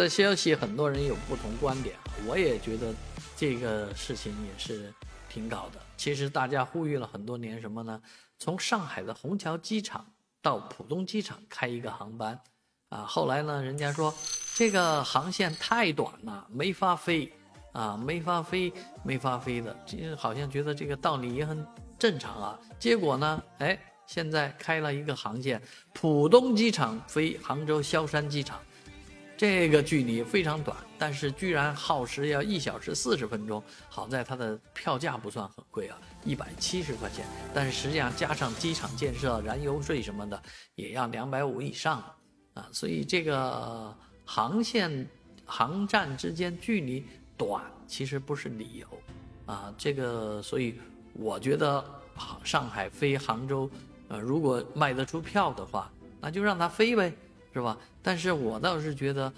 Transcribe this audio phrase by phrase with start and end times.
[0.00, 1.94] 的消息，很多人有不同观点，
[2.26, 2.94] 我也觉得
[3.36, 4.90] 这个事情也是
[5.28, 5.78] 挺搞的。
[5.94, 8.00] 其实大家呼吁了很多年，什么呢？
[8.38, 10.10] 从上海的虹桥机场
[10.40, 12.40] 到浦东机场开一个航班，
[12.88, 14.14] 啊，后来呢，人家说
[14.54, 17.30] 这个航线太短了，没法飞，
[17.72, 18.72] 啊，没法飞，
[19.04, 21.66] 没法飞的，这好像觉得这个道理也很
[21.98, 22.58] 正常啊。
[22.78, 25.60] 结果呢，哎，现在开了一个航线，
[25.92, 28.58] 浦东机场飞杭州萧山机场。
[29.40, 33.62] 这个距离非常短，但是居然耗时要一小时四十分钟。
[33.88, 37.24] 好在它的票价不算很贵啊，一百七十块钱。
[37.54, 40.42] 但是实际上加上机场建设、燃油税什么的，
[40.74, 42.04] 也要两百五以上
[42.52, 42.68] 啊。
[42.70, 45.08] 所以这个航线、
[45.46, 47.02] 航站之间距离
[47.38, 48.86] 短，其实不是理由
[49.46, 49.72] 啊。
[49.78, 50.78] 这个，所以
[51.14, 51.82] 我觉得
[52.44, 53.70] 上海飞杭州，
[54.08, 57.10] 呃，如果卖得出票的话，那就让它飞呗。
[57.52, 57.76] 是吧？
[58.02, 59.32] 但是我倒是觉得，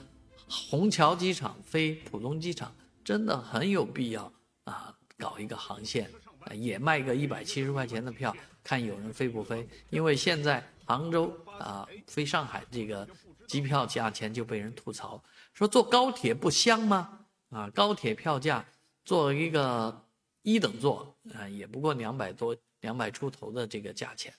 [0.48, 4.32] 虹桥机场飞浦东机场真的很有必要
[4.64, 6.10] 啊，搞一个航线，
[6.52, 9.66] 也卖个一百七十块钱的票，看有人飞不飞。
[9.90, 13.08] 因为现在杭州啊飞上海这个
[13.48, 15.22] 机票价钱就被人吐槽，
[15.54, 17.20] 说坐高铁不香吗？
[17.50, 18.64] 啊，高铁票价
[19.04, 20.04] 坐一个
[20.42, 24.32] 一等座啊，也不过两百多、两百出头的这个价钱。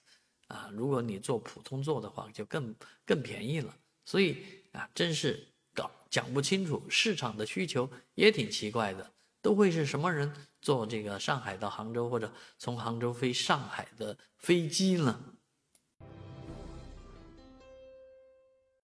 [0.53, 2.73] 啊，如果你坐普通座的话，就更
[3.05, 3.75] 更便宜了。
[4.05, 4.37] 所以
[4.71, 9.11] 啊，真是搞讲不清楚，市场的需求也挺奇怪的。
[9.41, 15.19] 都会是什么人坐这个上海到杭州，或者从杭州飞上海的飞机呢？